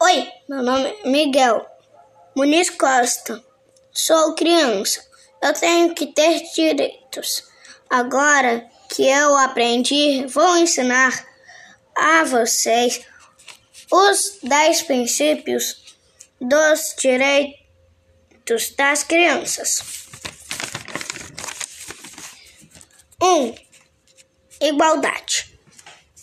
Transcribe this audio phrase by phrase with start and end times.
[0.00, 1.66] Oi, meu nome é Miguel
[2.34, 3.44] Muniz Costa.
[3.92, 5.04] Sou criança.
[5.42, 7.44] Eu tenho que ter direitos.
[7.90, 11.26] Agora que eu aprendi, vou ensinar
[11.96, 13.00] a vocês
[13.90, 15.96] os dez princípios
[16.40, 19.82] dos direitos das crianças.
[23.20, 23.26] 1.
[23.26, 23.54] Um,
[24.60, 25.58] igualdade.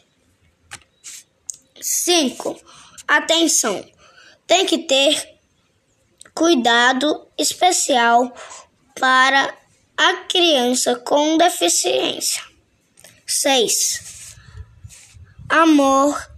[1.80, 2.56] 5.
[3.08, 3.84] Atenção.
[4.46, 5.37] Tem que ter
[6.38, 8.32] cuidado especial
[8.94, 9.52] para
[9.96, 12.40] a criança com deficiência.
[13.26, 14.36] 6.
[15.48, 16.30] Amor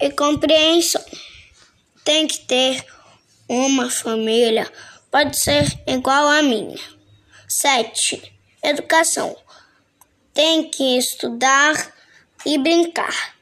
[0.00, 1.04] e compreensão.
[2.02, 2.86] Tem que ter
[3.46, 4.72] uma família,
[5.10, 6.80] pode ser igual à minha.
[7.46, 8.34] 7.
[8.62, 9.36] Educação.
[10.32, 11.74] Tem que estudar
[12.46, 13.36] e brincar.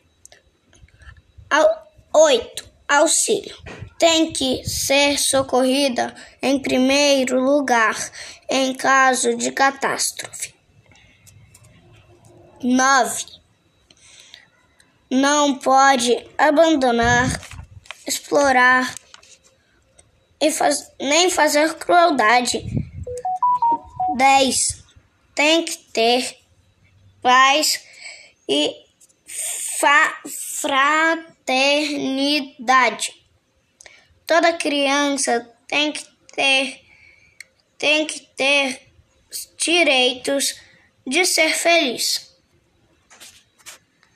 [2.13, 2.70] 8.
[2.91, 3.57] Auxílio
[4.01, 7.97] tem que ser socorrida em primeiro lugar
[8.49, 10.53] em caso de catástrofe.
[12.61, 13.27] 9.
[15.09, 17.41] Não pode abandonar,
[18.05, 18.93] explorar
[20.41, 22.65] e faz, nem fazer crueldade.
[24.17, 24.83] 10.
[25.33, 26.39] Tem que ter
[27.23, 27.85] paz
[28.49, 28.75] e
[30.61, 33.15] fraternidade.
[34.27, 36.05] Toda criança tem que
[36.35, 36.81] ter
[37.79, 38.93] tem que ter
[39.57, 40.61] direitos
[41.07, 42.30] de ser feliz.